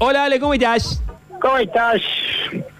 Hola 0.00 0.26
Ale, 0.26 0.38
¿cómo 0.38 0.54
estás? 0.54 1.02
¿Cómo 1.42 1.58
estás? 1.58 2.00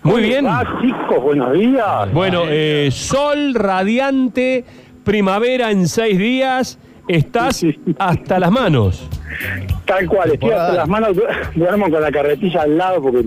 Muy 0.05 0.23
bien. 0.23 0.47
Ah, 0.47 0.63
chicos, 0.81 1.21
buenos 1.21 1.53
días. 1.53 2.13
Bueno, 2.13 2.45
eh, 2.47 2.91
sol 2.93 3.55
radiante, 3.57 4.65
primavera 5.03 5.73
en 5.73 5.89
seis 5.89 6.17
días, 6.17 6.79
estás 7.09 7.67
hasta 7.99 8.39
las 8.39 8.53
manos. 8.53 9.09
Tal 9.85 10.07
cual, 10.07 10.31
estoy 10.31 10.51
hasta 10.53 10.75
las 10.75 10.87
manos, 10.87 11.17
du- 11.17 11.23
duermo 11.57 11.91
con 11.91 12.01
la 12.01 12.13
carretilla 12.13 12.63
al 12.63 12.79
lado 12.79 13.03
porque 13.03 13.25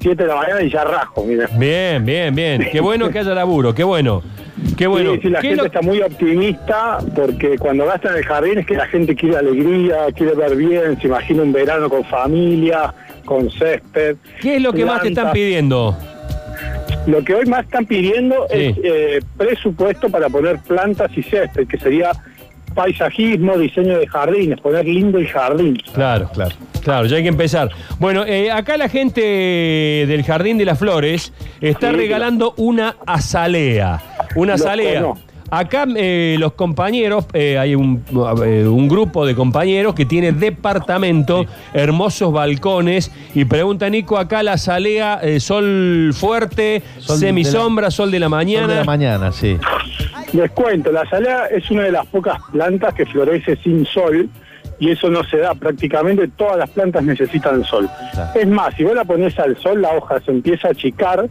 7 0.00 0.22
de 0.22 0.26
la 0.30 0.36
mañana 0.36 0.62
y 0.62 0.70
ya 0.70 0.84
rajo, 0.84 1.22
mira. 1.26 1.46
Bien, 1.58 2.02
bien, 2.02 2.34
bien. 2.34 2.66
Qué 2.72 2.80
bueno 2.80 3.10
que 3.10 3.18
haya 3.18 3.34
laburo, 3.34 3.74
qué 3.74 3.84
bueno. 3.84 4.22
Qué 4.78 4.86
bueno. 4.86 5.14
sí, 5.16 5.20
sí, 5.24 5.28
la 5.28 5.40
¿Qué 5.40 5.48
gente 5.48 5.62
lo- 5.62 5.66
está 5.66 5.82
muy 5.82 6.00
optimista 6.00 6.96
porque 7.14 7.58
cuando 7.58 7.84
gasta 7.84 8.08
en 8.10 8.16
el 8.16 8.24
jardín 8.24 8.58
es 8.60 8.66
que 8.66 8.74
la 8.76 8.86
gente 8.86 9.14
quiere 9.14 9.36
alegría, 9.36 10.06
quiere 10.16 10.32
ver 10.34 10.56
bien, 10.56 10.98
se 10.98 11.08
imagina 11.08 11.42
un 11.42 11.52
verano 11.52 11.90
con 11.90 12.04
familia, 12.04 12.94
con 13.24 13.50
césped. 13.50 14.16
¿Qué 14.40 14.56
es 14.56 14.62
lo 14.62 14.72
que 14.72 14.84
más 14.84 15.02
te 15.02 15.08
están 15.08 15.32
pidiendo? 15.32 15.96
Lo 17.06 17.22
que 17.22 17.34
hoy 17.34 17.46
más 17.46 17.64
están 17.64 17.84
pidiendo 17.86 18.46
Sí. 18.50 18.56
es 18.66 18.76
eh, 18.82 19.20
presupuesto 19.36 20.08
para 20.08 20.28
poner 20.28 20.58
plantas 20.60 21.10
y 21.16 21.22
césped, 21.22 21.66
que 21.66 21.78
sería 21.78 22.12
paisajismo, 22.74 23.56
diseño 23.58 23.98
de 23.98 24.06
jardines, 24.06 24.60
poner 24.60 24.84
lindo 24.86 25.18
el 25.18 25.28
jardín. 25.28 25.76
Claro, 25.92 26.28
claro. 26.32 26.54
Claro, 26.82 27.06
ya 27.06 27.16
hay 27.16 27.22
que 27.22 27.28
empezar. 27.30 27.70
Bueno, 27.98 28.24
eh, 28.26 28.50
acá 28.50 28.76
la 28.76 28.90
gente 28.90 29.22
del 29.22 30.22
Jardín 30.22 30.58
de 30.58 30.66
las 30.66 30.78
Flores 30.78 31.32
está 31.62 31.90
Sí. 31.90 31.96
regalando 31.96 32.52
una 32.58 32.96
azalea. 33.06 34.02
Una 34.36 34.54
azalea. 34.54 35.02
Acá 35.50 35.86
eh, 35.96 36.36
los 36.38 36.54
compañeros, 36.54 37.26
eh, 37.32 37.58
hay 37.58 37.74
un, 37.74 38.02
eh, 38.44 38.66
un 38.66 38.88
grupo 38.88 39.26
de 39.26 39.34
compañeros 39.34 39.94
que 39.94 40.06
tiene 40.06 40.32
departamento, 40.32 41.46
hermosos 41.72 42.32
balcones, 42.32 43.10
y 43.34 43.44
pregunta 43.44 43.88
Nico, 43.88 44.18
acá 44.18 44.42
la 44.42 44.54
azalea, 44.54 45.20
eh, 45.22 45.40
sol 45.40 46.12
fuerte, 46.14 46.82
Sol 46.98 47.20
de 47.20 47.26
semisombra, 47.26 47.90
sol 47.90 48.10
de 48.10 48.18
la 48.18 48.28
mañana. 48.28 48.66
Sol 48.66 48.70
de 48.70 48.76
la 48.76 48.84
mañana, 48.84 49.32
sí. 49.32 49.58
Les 50.32 50.50
cuento, 50.50 50.90
la 50.90 51.02
azalea 51.02 51.46
es 51.46 51.70
una 51.70 51.82
de 51.82 51.92
las 51.92 52.06
pocas 52.06 52.38
plantas 52.50 52.94
que 52.94 53.06
florece 53.06 53.56
sin 53.62 53.86
sol 53.86 54.28
y 54.80 54.90
eso 54.90 55.08
no 55.08 55.22
se 55.24 55.38
da 55.38 55.54
prácticamente, 55.54 56.28
todas 56.28 56.56
las 56.56 56.70
plantas 56.70 57.04
necesitan 57.04 57.64
sol. 57.64 57.88
Claro. 58.12 58.30
Es 58.34 58.48
más, 58.48 58.74
si 58.74 58.84
vos 58.84 58.94
la 58.94 59.04
pones 59.04 59.38
al 59.38 59.56
sol, 59.58 59.80
la 59.80 59.92
hoja 59.92 60.20
se 60.20 60.30
empieza 60.32 60.68
a 60.68 60.70
achicar, 60.72 61.28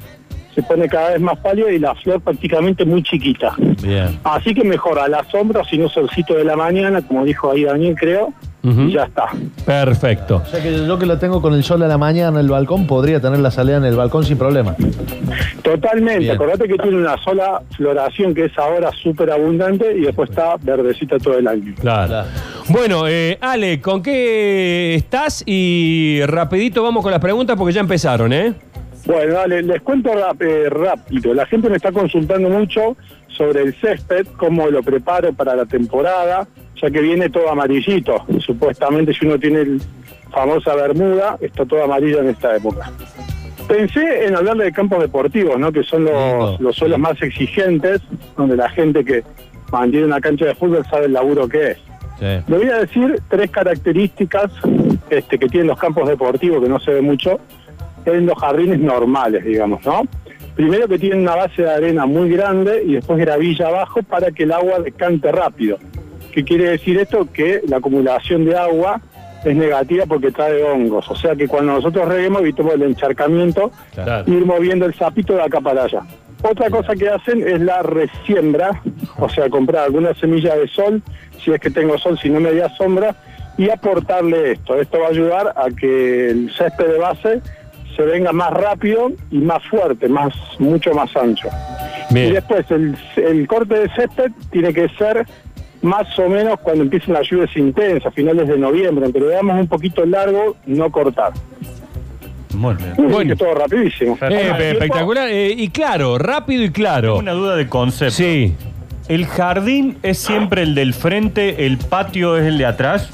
se 0.54 0.64
pone 0.64 0.88
cada 0.88 1.12
vez 1.12 1.22
más 1.22 1.38
pálida 1.40 1.72
y 1.72 1.80
la 1.80 1.96
flor 1.96 2.22
prácticamente 2.22 2.86
muy 2.86 3.04
chiquita. 3.04 3.56
Bien. 3.82 4.20
Así 4.24 4.54
que 4.54 4.64
mejor 4.64 5.00
a 5.00 5.08
la 5.08 5.24
sombra 5.26 5.62
o 5.62 5.66
si 5.66 5.78
no 5.78 5.90
solcito 5.90 6.34
de 6.36 6.44
la 6.44 6.56
mañana, 6.56 7.02
como 7.02 7.26
dijo 7.26 7.52
ahí 7.52 7.64
Daniel 7.64 7.96
creo, 7.98 8.34
y 8.64 8.94
ya 8.94 9.04
está. 9.04 9.26
Perfecto. 9.66 10.42
O 10.42 10.46
sea 10.46 10.64
que 10.64 10.86
yo 10.86 10.98
que 10.98 11.06
lo 11.06 11.20
tengo 11.20 11.42
con 11.42 11.54
el 11.54 11.66
sol 11.66 11.84
a 11.84 11.88
la 11.88 11.98
mañana 11.98 12.40
en 12.40 12.46
el 12.46 12.50
balcón, 12.50 12.88
podría 12.88 13.20
tener 13.20 13.40
la 13.40 13.52
salida 13.52 13.76
en 13.76 13.84
el 13.84 13.98
balcón 13.98 14.24
sin 14.24 14.38
problema. 14.38 14.74
Totalmente, 15.62 16.20
Bien. 16.20 16.36
acordate 16.36 16.68
que 16.68 16.76
tiene 16.76 16.98
una 16.98 17.18
sola 17.18 17.62
floración 17.76 18.34
que 18.34 18.46
es 18.46 18.58
ahora 18.58 18.90
súper 18.92 19.32
abundante 19.32 19.94
y 19.98 20.02
después 20.02 20.30
está 20.30 20.56
verdecita 20.62 21.18
todo 21.18 21.38
el 21.38 21.48
año. 21.48 21.74
Claro. 21.80 22.08
Claro. 22.08 22.28
Bueno, 22.70 23.08
eh, 23.08 23.38
Ale, 23.42 23.82
¿con 23.82 24.02
qué 24.02 24.96
estás? 24.96 25.44
Y 25.46 26.22
rapidito 26.26 26.84
vamos 26.84 27.04
con 27.04 27.12
las 27.12 27.20
preguntas 27.20 27.58
porque 27.58 27.74
ya 27.74 27.82
empezaron, 27.82 28.32
¿eh? 28.32 28.54
Bueno, 29.06 29.34
dale, 29.34 29.62
les 29.64 29.82
cuento 29.82 30.14
rap- 30.14 30.42
eh, 30.42 30.70
rápido. 30.70 31.34
La 31.34 31.46
gente 31.46 31.70
me 31.70 31.76
está 31.78 31.92
consultando 31.92 32.50
mucho 32.50 32.96
sobre 33.28 33.64
el 33.64 33.74
césped, 33.76 34.28
cómo 34.38 34.68
lo 34.70 34.82
preparo 34.84 35.34
para 35.34 35.56
la 35.56 35.66
temporada, 35.66 36.48
ya 36.82 36.92
que 36.92 37.02
viene 37.02 37.30
todo 37.30 37.50
amarillito. 37.50 38.24
Supuestamente 38.40 39.14
si 39.14 39.26
uno 39.26 39.38
tiene 39.40 39.62
el 39.62 39.82
famosa 40.32 40.74
bermuda, 40.76 41.38
está 41.42 41.66
todo 41.66 41.84
amarillo 41.84 42.20
en 42.20 42.30
esta 42.30 42.56
época. 42.56 42.92
Pensé 43.68 44.26
en 44.26 44.36
hablarle 44.36 44.66
de 44.66 44.72
campos 44.72 45.00
deportivos, 45.00 45.58
¿no? 45.60 45.72
que 45.72 45.84
son 45.84 46.06
los, 46.06 46.60
los 46.60 46.76
suelos 46.76 47.00
más 47.00 47.22
exigentes, 47.22 48.02
donde 48.38 48.56
la 48.58 48.70
gente 48.70 49.04
que 49.06 49.24
mantiene 49.72 50.06
una 50.06 50.20
cancha 50.22 50.46
de 50.46 50.56
fútbol 50.56 50.86
sabe 50.90 51.06
el 51.06 51.14
laburo 51.14 51.48
que 51.48 51.72
es. 51.72 51.78
Sí. 52.20 52.26
Le 52.52 52.58
voy 52.58 52.70
a 52.70 52.78
decir 52.80 53.20
tres 53.30 53.50
características 53.52 54.52
este, 55.10 55.38
que 55.40 55.48
tienen 55.48 55.68
los 55.68 55.80
campos 55.80 56.08
deportivos, 56.08 56.62
que 56.64 56.70
no 56.70 56.80
se 56.80 56.92
ve 56.94 57.02
mucho, 57.02 57.40
en 58.12 58.26
los 58.26 58.38
jardines 58.40 58.80
normales, 58.80 59.44
digamos, 59.46 59.86
¿no? 59.86 60.04
Primero 60.56 60.88
que 60.88 61.00
tienen 61.00 61.22
una 61.22 61.36
base 61.36 61.64
de 61.64 61.72
arena 61.72 62.06
muy 62.06 62.30
grande 62.30 62.84
y 62.86 62.94
después 62.94 63.20
gravilla 63.20 63.68
abajo 63.68 64.04
para 64.04 64.32
que 64.32 64.44
el 64.44 64.52
agua 64.52 64.80
decante 64.80 65.32
rápido. 65.32 65.78
¿Qué 66.32 66.44
quiere 66.44 66.70
decir 66.70 67.00
esto? 67.00 67.28
Que 67.32 67.62
la 67.68 67.78
acumulación 67.78 68.46
de 68.46 68.56
agua 68.58 69.02
es 69.44 69.56
negativa 69.56 70.06
porque 70.08 70.32
trae 70.32 70.64
hongos. 70.64 71.10
O 71.10 71.16
sea 71.16 71.36
que 71.36 71.48
cuando 71.48 71.74
nosotros 71.74 72.08
reguemos 72.08 72.42
evitamos 72.42 72.76
el 72.76 72.84
encharcamiento 72.84 73.72
Claro. 73.94 74.32
ir 74.32 74.46
moviendo 74.46 74.86
el 74.86 74.94
sapito 74.94 75.34
de 75.34 75.42
acá 75.42 75.60
para 75.60 75.84
allá. 75.84 76.02
Otra 76.44 76.70
cosa 76.70 76.94
que 76.94 77.08
hacen 77.10 77.48
es 77.48 77.62
la 77.62 77.82
resiembra, 77.84 78.82
o 79.18 79.30
sea, 79.30 79.50
comprar 79.50 79.86
alguna 79.86 80.14
semilla 80.16 80.56
de 80.56 80.68
sol, 80.68 81.02
si 81.42 81.52
es 81.52 81.60
que 81.60 81.70
tengo 81.70 81.98
sol, 81.98 82.20
si 82.22 82.30
no 82.30 82.40
media 82.42 82.70
sombra, 82.76 83.16
y 83.58 83.70
aportarle 83.70 84.52
esto. 84.52 84.80
Esto 84.80 85.00
va 85.00 85.08
a 85.08 85.10
ayudar 85.10 85.54
a 85.56 85.70
que 85.70 86.32
el 86.32 86.52
césped 86.52 86.86
de 86.88 86.98
base 86.98 87.42
se 87.96 88.04
venga 88.04 88.32
más 88.32 88.52
rápido 88.52 89.12
y 89.32 89.38
más 89.40 89.64
fuerte, 89.68 90.08
más 90.08 90.34
mucho 90.60 90.94
más 90.94 91.16
ancho. 91.16 91.48
Y 92.12 92.32
después 92.32 92.66
el, 92.70 92.96
el 93.16 93.48
corte 93.48 93.76
de 93.80 93.90
césped 93.96 94.32
tiene 94.52 94.74
que 94.74 94.88
ser 94.90 95.26
más 95.82 96.18
o 96.20 96.30
menos 96.30 96.60
cuando 96.62 96.84
empiecen 96.84 97.14
las 97.14 97.28
lluvias 97.30 97.56
intensas, 97.58 98.14
finales 98.14 98.48
de 98.48 98.58
noviembre, 98.58 99.04
aunque 99.06 99.20
lo 99.20 99.28
veamos 99.28 99.60
un 99.60 99.68
poquito 99.68 100.06
largo, 100.06 100.56
no 100.66 100.92
cortar. 100.92 101.34
Muy 102.54 102.76
bien. 102.76 102.94
Uy, 102.98 103.06
Bueno. 103.12 103.30
que 103.36 103.44
todo 103.44 103.56
rapidísimo. 103.56 104.18
Eh, 104.22 104.70
espectacular. 104.74 105.28
eh, 105.30 105.54
y 105.58 105.70
claro, 105.70 106.18
rápido 106.20 106.64
y 106.64 106.72
claro. 106.72 107.18
Una 107.18 107.32
duda 107.34 107.56
de 107.56 107.68
concepto. 107.68 108.14
Sí. 108.14 108.56
¿El 109.08 109.26
jardín 109.26 109.98
es 110.04 110.20
siempre 110.20 110.62
el 110.62 110.76
del 110.76 110.94
frente, 110.94 111.66
el 111.66 111.78
patio 111.78 112.38
es 112.38 112.46
el 112.46 112.58
de 112.58 112.66
atrás? 112.68 113.10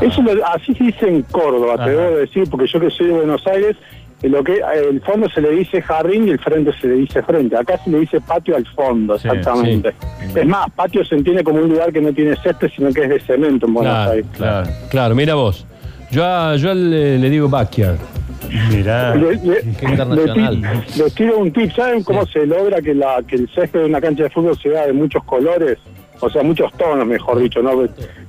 Eso 0.00 0.22
lo- 0.22 0.46
así 0.46 0.74
se 0.74 0.84
dice 0.84 1.08
en 1.08 1.22
Córdoba, 1.22 1.74
Ajá. 1.74 1.84
te 1.84 1.90
debo 1.90 2.16
decir, 2.16 2.44
porque 2.50 2.66
yo 2.66 2.80
que 2.80 2.90
soy 2.90 3.06
de 3.08 3.12
Buenos 3.12 3.46
Aires, 3.46 3.76
en 4.22 4.30
lo 4.32 4.44
que 4.44 4.60
el 4.90 5.00
fondo 5.00 5.28
se 5.30 5.40
le 5.40 5.50
dice 5.50 5.82
jardín 5.82 6.28
y 6.28 6.30
el 6.30 6.38
frente 6.38 6.70
se 6.80 6.86
le 6.86 6.94
dice 6.94 7.22
frente. 7.24 7.56
Acá 7.56 7.76
se 7.82 7.90
le 7.90 7.98
dice 8.00 8.20
patio 8.20 8.54
al 8.56 8.64
fondo, 8.68 9.18
Sí, 9.18 9.26
exactamente. 9.26 9.92
Es 10.34 10.46
más, 10.46 10.70
patio 10.70 11.04
se 11.04 11.16
entiende 11.16 11.42
como 11.42 11.58
un 11.60 11.68
lugar 11.70 11.92
que 11.92 12.00
no 12.00 12.12
tiene 12.12 12.36
césped, 12.36 12.70
sino 12.76 12.92
que 12.92 13.02
es 13.02 13.08
de 13.08 13.20
cemento 13.20 13.66
en 13.66 13.74
Buenos 13.74 13.92
Claro, 13.92 14.10
Aires. 14.12 14.26
claro, 14.36 14.70
claro, 14.90 15.14
mira 15.16 15.34
vos. 15.34 15.66
Yo, 16.12 16.24
a- 16.24 16.54
yo 16.56 16.72
le, 16.72 17.18
le 17.18 17.30
digo 17.30 17.48
backyard. 17.48 17.96
Mirá. 18.70 19.14
Le, 19.14 19.34
le- 19.36 19.62
Qué 19.80 19.86
internacional. 19.86 20.60
les 20.96 21.14
tiro 21.14 21.38
un 21.38 21.52
tip, 21.52 21.72
¿saben 21.72 22.02
cómo 22.04 22.26
se 22.26 22.46
logra 22.46 22.80
que, 22.82 22.94
la, 22.94 23.22
que 23.26 23.36
el 23.36 23.48
césped 23.54 23.80
de 23.80 23.86
una 23.86 24.00
cancha 24.00 24.24
de 24.24 24.30
fútbol 24.30 24.56
se 24.58 24.68
vea 24.68 24.86
de 24.86 24.92
muchos 24.92 25.24
colores? 25.24 25.78
O 26.24 26.30
sea, 26.30 26.42
muchos 26.42 26.72
tonos, 26.74 27.04
mejor 27.06 27.38
dicho, 27.40 27.60
¿no? 27.62 27.76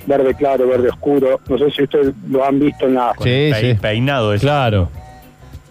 Verde 0.08 0.34
claro, 0.36 0.68
verde 0.68 0.90
oscuro. 0.90 1.40
No 1.48 1.58
sé 1.60 1.70
si 1.72 1.84
ustedes 1.84 2.12
lo 2.30 2.44
han 2.44 2.60
visto 2.60 2.86
en 2.88 2.96
la, 2.96 3.14
Sí, 3.20 3.52
Pe- 3.52 3.54
sí. 3.62 3.74
Peinado 3.80 4.34
es. 4.34 4.42
Claro. 4.42 4.90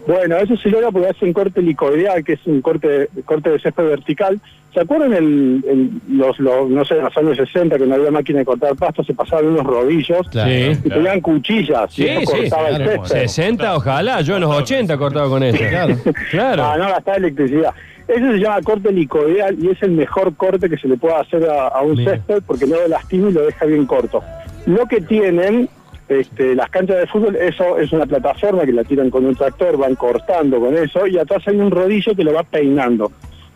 Bueno, 0.07 0.35
eso 0.37 0.57
se 0.57 0.69
logra 0.69 0.91
porque 0.91 1.07
hacen 1.09 1.31
corte 1.31 1.61
helicoidal, 1.61 2.23
que 2.25 2.33
es 2.33 2.39
un 2.45 2.61
corte, 2.61 3.07
corte 3.23 3.49
de 3.51 3.59
césped 3.59 3.83
vertical. 3.85 4.39
¿Se 4.73 4.79
acuerdan 4.81 5.13
el, 5.13 5.63
el- 5.67 6.17
los, 6.17 6.37
los, 6.39 6.69
no 6.69 6.83
sé, 6.83 6.95
en 6.97 7.03
los 7.05 7.15
años 7.17 7.37
60 7.37 7.77
que 7.77 7.85
no 7.85 7.95
había 7.95 8.11
máquina 8.11 8.39
de 8.39 8.45
cortar 8.45 8.75
pasto, 8.75 9.03
se 9.03 9.13
pasaban 9.13 9.45
unos 9.47 9.65
rodillos 9.65 10.27
Claro. 10.29 10.49
Sí. 10.49 10.77
y 10.83 10.89
tenían 10.89 11.21
cuchillas 11.21 11.93
Sí, 11.93 12.03
y 12.03 12.07
eso 12.07 12.31
sí, 12.31 12.41
cortaba 12.49 12.69
el 12.69 12.75
claro, 12.77 13.05
césped. 13.05 13.19
60, 13.27 13.75
ojalá. 13.75 14.21
Yo 14.21 14.35
en 14.35 14.41
los 14.41 14.55
80 14.55 14.97
cortaba 14.97 15.29
con 15.29 15.43
eso. 15.43 15.57
Claro. 15.69 15.95
Claro. 16.31 16.63
Ah, 16.65 16.75
no 16.77 16.87
gastaba 16.89 17.17
electricidad. 17.17 17.71
Eso 18.07 18.31
se 18.31 18.37
llama 18.39 18.61
corte 18.61 18.89
helicoidal 18.89 19.63
y 19.63 19.69
es 19.69 19.81
el 19.81 19.91
mejor 19.91 20.35
corte 20.35 20.69
que 20.69 20.77
se 20.77 20.87
le 20.87 20.97
puede 20.97 21.15
hacer 21.15 21.49
a, 21.49 21.69
a 21.69 21.81
un 21.81 21.95
Mira. 21.95 22.13
césped 22.13 22.43
porque 22.45 22.65
no 22.65 22.75
lo 22.75 22.87
lastima 22.87 23.29
y 23.29 23.33
lo 23.33 23.45
deja 23.45 23.65
bien 23.65 23.85
corto. 23.85 24.21
Lo 24.65 24.85
que 24.87 25.01
tienen 25.01 25.69
este, 26.09 26.55
las 26.55 26.69
canchas 26.69 26.97
de 26.97 27.07
fútbol, 27.07 27.35
eso 27.35 27.77
es 27.79 27.91
una 27.91 28.05
plataforma 28.05 28.65
que 28.65 28.73
la 28.73 28.83
tiran 28.83 29.09
con 29.09 29.25
un 29.25 29.35
tractor, 29.35 29.77
van 29.77 29.95
cortando 29.95 30.59
con 30.59 30.77
eso 30.77 31.07
y 31.07 31.17
atrás 31.17 31.43
hay 31.47 31.55
un 31.55 31.71
rodillo 31.71 32.13
que 32.15 32.23
lo 32.23 32.33
va 32.33 32.43
peinando. 32.43 33.11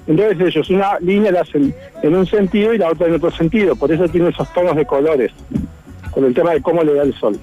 Entonces 0.07 0.39
ellos 0.39 0.69
una 0.69 0.98
línea 1.00 1.31
la 1.31 1.42
hacen 1.42 1.74
en 2.01 2.16
un 2.16 2.25
sentido 2.25 2.74
y 2.74 2.77
la 2.77 2.89
otra 2.89 3.07
en 3.07 3.16
otro 3.16 3.30
sentido, 3.31 3.75
por 3.75 3.92
eso 3.92 4.07
tiene 4.07 4.30
esos 4.30 4.51
tonos 4.54 4.75
de 4.75 4.86
colores, 4.86 5.31
con 6.12 6.24
el 6.24 6.33
tema 6.33 6.54
de 6.54 6.62
cómo 6.62 6.83
le 6.83 6.94
da 6.94 7.04
el 7.04 7.13
sol. 7.13 7.38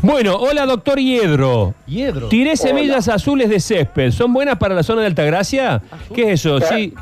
Bueno, 0.00 0.36
hola, 0.36 0.64
doctor 0.64 0.98
Hiedro. 0.98 1.74
Hiedro. 1.86 2.28
Tiré 2.28 2.56
semillas 2.56 3.08
azules 3.08 3.48
de 3.48 3.58
césped. 3.58 4.12
¿Son 4.12 4.32
buenas 4.32 4.56
para 4.56 4.74
la 4.74 4.82
zona 4.84 5.00
de 5.00 5.08
Altagracia? 5.08 5.82
¿Qué 6.14 6.22
es 6.32 6.40
eso? 6.44 6.60
Sí. 6.60 6.94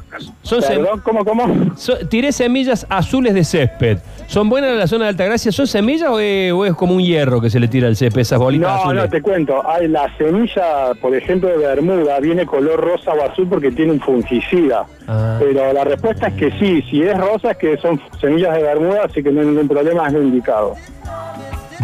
Son 0.43 0.61
sem- 0.63 0.77
Perdón, 0.79 1.01
¿cómo, 1.05 1.25
cómo? 1.25 1.77
so- 1.77 1.99
tiré 2.09 2.33
semillas 2.33 2.87
azules 2.89 3.35
de 3.35 3.45
césped. 3.45 3.99
¿Son 4.29 4.49
buenas 4.49 4.71
en 4.71 4.79
la 4.79 4.87
zona 4.87 5.05
de 5.05 5.11
Altagracia? 5.11 5.53
¿Son 5.53 5.67
semillas 5.67 6.09
o 6.09 6.19
es, 6.19 6.53
o 6.53 6.65
es 6.65 6.73
como 6.75 6.95
un 6.95 7.03
hierro 7.03 7.41
que 7.41 7.51
se 7.51 7.61
le 7.61 7.69
tira 7.69 7.87
al 7.87 7.97
césped, 7.97 8.21
esas 8.23 8.39
bolitas 8.39 8.69
No, 8.69 8.81
azules? 8.81 9.05
no, 9.05 9.11
te 9.11 9.21
cuento. 9.23 9.69
Hay 9.69 9.89
la 9.89 10.11
semilla, 10.17 10.95
por 11.01 11.15
ejemplo, 11.15 11.49
de 11.51 11.59
Bermuda, 11.59 12.19
viene 12.19 12.47
color 12.47 12.81
rosa 12.81 13.13
o 13.13 13.23
azul 13.31 13.47
porque 13.49 13.71
tiene 13.73 13.93
un 13.93 14.01
fungicida. 14.01 14.87
Ah. 15.07 15.37
Pero 15.39 15.73
la 15.73 15.85
respuesta 15.85 16.29
es 16.29 16.35
que 16.35 16.51
sí. 16.59 16.83
Si 16.91 17.03
es 17.03 17.17
rosa, 17.17 17.51
es 17.53 17.57
que 17.59 17.77
son 17.77 18.01
semillas 18.21 18.55
de 18.57 18.63
Bermuda, 18.63 19.03
así 19.05 19.23
que 19.23 19.31
no 19.31 19.43
hay 19.43 19.47
ningún 19.49 19.69
problema, 19.69 20.07
es 20.07 20.15
lo 20.15 20.23
indicado. 20.23 20.75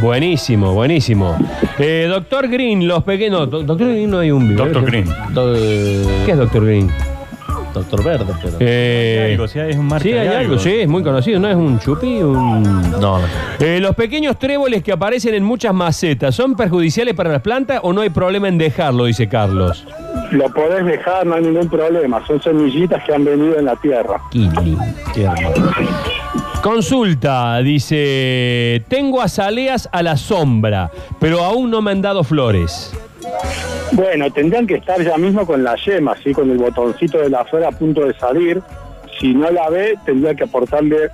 Buenísimo, 0.01 0.73
buenísimo. 0.73 1.37
Eh, 1.79 2.07
doctor 2.09 2.49
Green, 2.49 2.87
los 2.89 3.03
pequeños. 3.05 3.49
no, 3.51 3.61
Doctor 3.63 3.89
Green 3.89 4.11
no 4.11 4.19
hay 4.19 4.31
un 4.31 4.49
video. 4.49 4.65
Doctor 4.65 4.85
Green. 4.87 5.07
Do- 5.33 5.55
¿Qué 5.55 6.31
es 6.33 6.37
Doctor 6.37 6.65
Green? 6.65 6.91
Doctor 7.75 8.05
Verde, 8.05 8.33
pero. 8.43 8.57
Eh, 8.61 9.31
Algo, 9.33 9.49
sí, 9.49 9.59
es 9.59 9.77
un 9.77 9.87
marca 9.87 10.03
sí, 10.03 10.13
hay 10.13 10.29
algo, 10.29 10.59
sí, 10.59 10.71
es 10.81 10.89
muy 10.89 11.03
conocido, 11.03 11.41
¿no? 11.41 11.49
Es 11.49 11.57
un 11.57 11.79
chupi, 11.79 12.21
un. 12.23 12.63
No, 13.01 13.19
no. 13.19 13.21
Eh, 13.61 13.81
los 13.81 13.95
pequeños 13.95 14.39
tréboles 14.39 14.83
que 14.83 14.93
aparecen 14.93 15.35
en 15.35 15.43
muchas 15.43 15.73
macetas, 15.73 16.35
¿son 16.35 16.55
perjudiciales 16.55 17.15
para 17.15 17.31
las 17.31 17.41
plantas 17.41 17.81
o 17.83 17.95
no 17.95 18.03
hay 18.03 18.11
problema 18.11 18.49
en 18.49 18.59
dejarlo? 18.59 19.07
Dice 19.07 19.27
Carlos. 19.27 19.87
Lo 20.33 20.51
podés 20.53 20.85
dejar, 20.85 21.27
no 21.27 21.35
hay 21.35 21.43
ningún 21.45 21.69
problema. 21.71 22.23
Son 22.27 22.43
semillitas 22.43 23.03
que 23.05 23.15
han 23.15 23.25
venido 23.25 23.59
en 23.59 23.65
la 23.65 23.77
tierra. 23.77 24.21
Tierno. 24.31 25.51
Consulta, 26.63 27.59
dice, 27.59 28.85
tengo 28.87 29.21
azaleas 29.21 29.89
a 29.91 30.01
la 30.01 30.17
sombra, 30.17 30.93
pero 31.19 31.43
aún 31.43 31.73
no 31.73 31.83
me 31.83 31.91
han 31.91 32.01
dado 32.01 32.23
flores. 32.23 32.93
Bueno, 33.91 34.31
tendrían 34.31 34.69
que 34.69 34.77
estar 34.77 35.03
ya 35.03 35.19
mismo 35.19 35.45
con 35.45 35.65
la 35.65 35.75
yema, 35.75 36.15
¿sí? 36.23 36.33
con 36.33 36.49
el 36.53 36.59
botoncito 36.59 37.19
de 37.19 37.31
la 37.31 37.45
flor 37.45 37.65
a 37.65 37.73
punto 37.73 38.07
de 38.07 38.15
salir. 38.15 38.63
Si 39.19 39.35
no 39.35 39.51
la 39.51 39.69
ve, 39.71 39.99
tendría 40.07 40.37
que 40.37 40.45
aportarle 40.45 41.11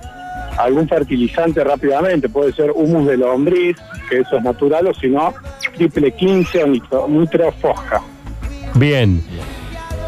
algún 0.59 0.87
fertilizante 0.87 1.63
rápidamente. 1.63 2.29
Puede 2.29 2.53
ser 2.53 2.69
humus 2.71 3.07
de 3.07 3.17
lombriz, 3.17 3.75
que 4.07 4.19
eso 4.19 4.37
es 4.37 4.43
natural, 4.43 4.85
o 4.85 4.93
si 4.93 5.07
no, 5.07 5.33
triple 5.75 6.11
15 6.11 6.63
o 6.63 6.67
nitro, 6.67 7.07
nitrofosca. 7.07 8.03
Bien. 8.75 9.19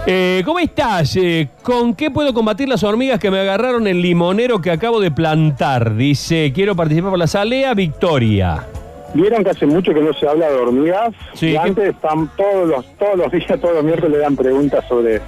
Eh, 0.07 0.41
¿Cómo 0.45 0.59
estás? 0.59 1.15
Eh, 1.15 1.47
¿Con 1.61 1.93
qué 1.93 2.09
puedo 2.09 2.33
combatir 2.33 2.67
las 2.67 2.83
hormigas 2.83 3.19
que 3.19 3.29
me 3.29 3.39
agarraron 3.39 3.85
el 3.87 4.01
limonero 4.01 4.59
que 4.59 4.71
acabo 4.71 4.99
de 4.99 5.11
plantar? 5.11 5.95
Dice, 5.95 6.51
quiero 6.53 6.75
participar 6.75 7.11
por 7.11 7.19
la 7.19 7.27
salea, 7.27 7.73
Victoria. 7.75 8.65
Vieron 9.13 9.43
que 9.43 9.51
hace 9.51 9.65
mucho 9.67 9.93
que 9.93 9.99
no 10.01 10.11
se 10.13 10.27
habla 10.27 10.49
de 10.49 10.55
hormigas. 10.57 11.11
Sí, 11.33 11.49
y 11.49 11.51
¿qué- 11.51 11.57
antes 11.59 11.89
están 11.89 12.29
todos 12.35 12.67
los, 12.67 12.85
todos 12.97 13.15
los 13.17 13.31
días, 13.31 13.59
todos 13.59 13.75
los 13.75 13.83
miércoles 13.83 14.11
le 14.13 14.17
dan 14.19 14.35
preguntas 14.35 14.83
sobre 14.87 15.21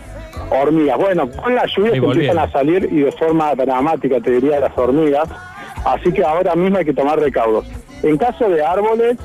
hormigas. 0.49 0.97
Bueno, 0.97 1.29
con 1.29 1.53
la 1.53 1.65
lluvia 1.67 1.93
empiezan 1.95 2.39
a 2.39 2.51
salir 2.51 2.89
y 2.91 3.01
de 3.01 3.11
forma 3.11 3.53
dramática, 3.55 4.19
te 4.21 4.31
diría, 4.31 4.59
las 4.59 4.75
hormigas. 4.75 5.29
Así 5.85 6.11
que 6.13 6.23
ahora 6.23 6.55
mismo 6.55 6.77
hay 6.77 6.85
que 6.85 6.93
tomar 6.93 7.19
recaudos. 7.19 7.65
En 8.01 8.17
caso 8.17 8.49
de 8.49 8.63
árboles 8.65 9.17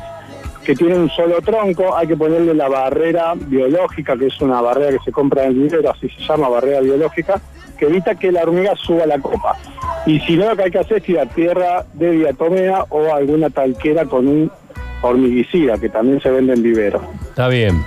que 0.69 0.77
tienen 0.77 1.01
un 1.01 1.09
solo 1.09 1.41
tronco, 1.41 1.97
hay 1.97 2.07
que 2.07 2.15
ponerle 2.15 2.53
la 2.53 2.69
barrera 2.69 3.33
biológica, 3.35 4.19
que 4.19 4.27
es 4.27 4.39
una 4.43 4.61
barrera 4.61 4.99
que 4.99 5.03
se 5.03 5.11
compra 5.11 5.45
en 5.45 5.53
el 5.53 5.55
vivero, 5.61 5.91
así 5.91 6.11
se 6.11 6.21
llama 6.25 6.51
barrera 6.51 6.81
biológica, 6.81 7.41
que 7.79 7.87
evita 7.87 8.17
que 8.17 8.31
la 8.31 8.43
hormiga 8.43 8.75
suba 8.77 9.07
la 9.07 9.19
copa. 9.19 9.57
Y 10.05 10.21
si 10.21 10.37
no, 10.37 10.51
lo 10.51 10.57
que 10.57 10.65
hay 10.65 10.71
que 10.71 10.81
hacer 10.81 10.99
es 10.99 11.05
tirar 11.05 11.27
tierra 11.29 11.87
de 11.95 12.11
diatomea 12.11 12.85
o 12.91 13.15
alguna 13.15 13.49
talquera 13.49 14.05
con 14.05 14.29
un 14.29 14.53
hormiguicida, 15.01 15.79
que 15.79 15.89
también 15.89 16.21
se 16.21 16.31
vende 16.31 16.53
en 16.53 16.63
vivero. 16.63 17.01
Está 17.31 17.49
bien. 17.49 17.83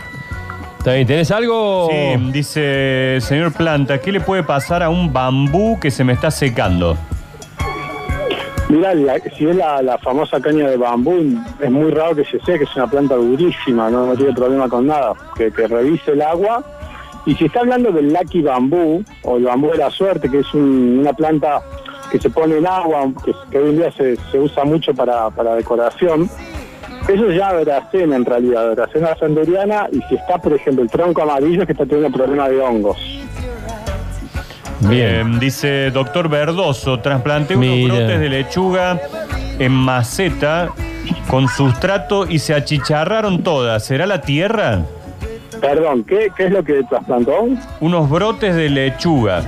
Está 0.79 0.93
bien. 0.93 1.05
¿Tenés 1.05 1.29
algo? 1.29 1.87
Sí, 1.91 2.31
dice, 2.31 3.19
señor 3.21 3.53
Planta, 3.53 3.99
¿qué 3.99 4.11
le 4.11 4.21
puede 4.21 4.41
pasar 4.41 4.81
a 4.81 4.89
un 4.89 5.13
bambú 5.13 5.79
que 5.79 5.91
se 5.91 6.03
me 6.03 6.13
está 6.13 6.31
secando? 6.31 6.97
Mira, 8.71 8.93
la- 8.95 9.19
si 9.37 9.45
es 9.49 9.55
la, 9.57 9.97
famosa 9.97 10.39
caña 10.39 10.69
de 10.69 10.77
bambú, 10.77 11.37
es 11.59 11.69
muy 11.69 11.91
raro 11.91 12.15
que 12.15 12.23
se 12.23 12.39
seque, 12.39 12.63
es 12.63 12.75
una 12.77 12.87
planta 12.87 13.15
durísima, 13.15 13.89
no, 13.89 14.15
tiene 14.15 14.31
problema 14.33 14.69
con 14.69 14.87
nada. 14.87 15.13
Que, 15.35 15.51
que 15.51 15.67
revise 15.67 16.11
el 16.13 16.21
agua. 16.21 16.63
Y 17.25 17.35
si 17.35 17.45
está 17.45 17.59
hablando 17.59 17.91
del 17.91 18.13
lucky 18.13 18.41
bambú, 18.41 19.03
o 19.23 19.35
el 19.35 19.43
bambú 19.43 19.71
de 19.71 19.77
la 19.79 19.89
suerte, 19.91 20.29
que 20.31 20.39
es 20.39 20.53
un- 20.53 20.99
una 21.01 21.11
planta 21.11 21.61
que 22.09 22.17
se 22.19 22.29
pone 22.29 22.57
en 22.59 22.65
agua, 22.65 23.11
que, 23.51 23.57
hoy 23.57 23.71
en 23.71 23.77
día 23.77 23.91
se, 23.91 24.17
usa 24.39 24.63
mucho 24.63 24.93
para, 24.93 25.29
para 25.31 25.55
decoración, 25.55 26.29
eso 27.09 27.29
es 27.29 27.37
ya 27.37 27.51
veracena 27.51 28.15
en 28.15 28.23
realidad, 28.25 28.69
veracena 28.69 29.15
sanderiana, 29.17 29.87
y 29.91 30.01
si 30.03 30.15
está, 30.15 30.37
por 30.37 30.53
ejemplo, 30.53 30.83
el 30.83 30.89
tronco 30.89 31.21
amarillo, 31.23 31.61
es 31.61 31.65
que 31.67 31.73
está 31.73 31.85
teniendo 31.85 32.17
problema 32.17 32.47
de 32.47 32.59
hongos. 32.61 32.97
Bien. 34.89 35.33
Eh, 35.35 35.37
dice 35.39 35.91
doctor 35.91 36.29
Verdoso, 36.29 36.99
trasplanté 36.99 37.55
unos 37.55 37.67
Mira. 37.69 37.93
brotes 37.95 38.19
de 38.19 38.29
lechuga 38.29 38.99
en 39.59 39.71
maceta 39.71 40.69
con 41.29 41.47
sustrato 41.47 42.25
y 42.27 42.39
se 42.39 42.53
achicharraron 42.53 43.43
todas. 43.43 43.85
¿Será 43.85 44.05
la 44.05 44.21
tierra? 44.21 44.79
Perdón, 45.59 46.03
¿qué, 46.03 46.29
qué 46.35 46.45
es 46.45 46.51
lo 46.51 46.63
que 46.63 46.81
trasplantó? 46.89 47.47
Unos 47.79 48.09
brotes 48.09 48.55
de 48.55 48.69
lechuga. 48.69 49.41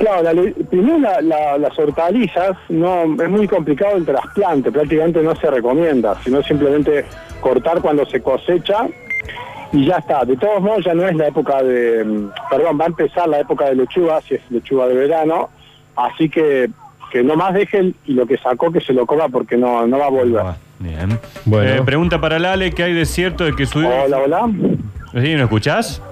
Claro, 0.00 0.22
la 0.22 0.32
primero 0.70 0.98
la- 0.98 1.20
la- 1.20 1.58
las 1.58 1.76
hortalizas 1.78 2.52
no 2.68 3.02
es 3.22 3.28
muy 3.28 3.48
complicado 3.48 3.96
el 3.96 4.04
trasplante, 4.04 4.70
prácticamente 4.70 5.20
no 5.22 5.34
se 5.36 5.50
recomienda, 5.50 6.16
sino 6.24 6.40
simplemente 6.42 7.04
cortar 7.40 7.80
cuando 7.80 8.06
se 8.06 8.20
cosecha 8.22 8.86
y 9.72 9.86
ya 9.86 9.96
está. 9.96 10.24
De 10.24 10.36
todos 10.36 10.60
modos 10.62 10.84
ya 10.84 10.94
no 10.94 11.06
es 11.06 11.16
la 11.16 11.28
época 11.28 11.62
de, 11.62 12.04
mm, 12.04 12.30
perdón, 12.50 12.78
va 12.80 12.84
a 12.84 12.88
empezar 12.88 13.28
la 13.28 13.40
época 13.40 13.66
de 13.66 13.76
lechuga, 13.76 14.20
si 14.22 14.34
es 14.34 14.40
lechuga 14.50 14.86
de 14.86 14.94
verano, 14.94 15.50
así 15.96 16.28
que 16.28 16.70
que 17.10 17.22
no 17.22 17.36
más 17.36 17.54
dejen 17.54 17.94
y 18.04 18.12
lo 18.12 18.26
que 18.26 18.36
sacó 18.36 18.70
que 18.70 18.80
se 18.80 18.92
lo 18.92 19.06
coma 19.06 19.28
porque 19.28 19.56
no, 19.56 19.86
no 19.86 19.98
va 19.98 20.06
a 20.06 20.10
volver. 20.10 20.42
Ah, 20.44 20.56
Bien. 20.78 21.18
Bueno. 21.44 21.70
Eh, 21.70 21.82
pregunta 21.84 22.20
para 22.20 22.38
Lale, 22.38 22.70
¿qué 22.70 22.84
hay 22.84 22.92
de 22.92 23.06
cierto 23.06 23.44
de 23.44 23.54
que 23.54 23.66
su 23.66 23.80
ídolo... 23.80 24.04
Hola, 24.04 24.18
hola. 24.18 24.50
¿Sí, 25.12 25.34
¿No 25.34 25.44
escuchás? 25.44 26.02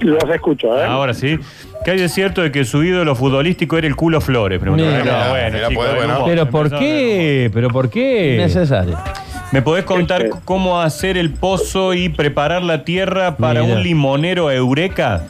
Los 0.00 0.24
escucho, 0.30 0.76
¿eh? 0.78 0.84
Ahora 0.84 1.12
sí. 1.14 1.38
¿Qué 1.84 1.92
hay 1.92 1.98
de 1.98 2.08
cierto 2.08 2.42
de 2.42 2.50
que 2.50 2.64
su 2.64 2.82
ídolo 2.82 3.14
futbolístico 3.14 3.78
era 3.78 3.86
el 3.86 3.96
culo 3.96 4.20
Flores? 4.20 4.58
Pregunta. 4.58 5.04
No, 5.04 5.74
bueno. 5.74 6.24
¿Pero 6.24 6.50
por 6.50 6.70
qué? 6.70 7.50
¿Pero 7.52 7.68
por 7.68 7.90
qué? 7.90 8.36
Necesario. 8.38 8.98
¿Me 9.52 9.62
podés 9.62 9.84
contar 9.84 10.22
Este. 10.22 10.38
cómo 10.44 10.80
hacer 10.80 11.16
el 11.16 11.30
pozo 11.32 11.94
y 11.94 12.08
preparar 12.10 12.62
la 12.62 12.84
tierra 12.84 13.36
para 13.36 13.62
Mira. 13.62 13.74
un 13.76 13.82
limonero 13.82 14.50
eureka? 14.50 15.22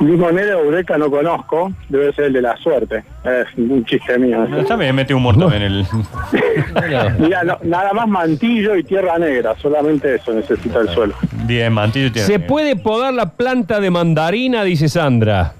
Limonero 0.00 0.60
Eureka 0.60 0.96
no 0.96 1.10
conozco, 1.10 1.72
debe 1.88 2.12
ser 2.12 2.26
el 2.26 2.32
de 2.34 2.42
la 2.42 2.56
suerte. 2.58 3.02
Es 3.24 3.46
un 3.58 3.84
chiste 3.84 4.16
mío. 4.16 4.44
ese. 4.44 4.60
Está 4.60 4.76
bien, 4.76 4.94
mete 4.94 5.12
humor 5.12 5.36
también 5.36 5.62
en 5.62 5.72
el... 5.72 5.86
Mira, 7.18 7.42
no- 7.42 7.58
nada 7.64 7.92
más 7.92 8.06
mantillo 8.06 8.76
y 8.76 8.84
tierra 8.84 9.18
negra, 9.18 9.56
solamente 9.60 10.14
eso 10.14 10.32
necesita 10.32 10.78
el 10.80 10.88
suelo. 10.90 11.14
Bien, 11.46 11.72
mantillo 11.72 12.12
tiene. 12.12 12.26
¿Se 12.28 12.38
puede 12.38 12.76
podar 12.76 13.12
la 13.12 13.30
planta 13.30 13.80
de 13.80 13.90
mandarina? 13.90 14.62
Dice 14.62 14.88
Sandra. 14.88 15.52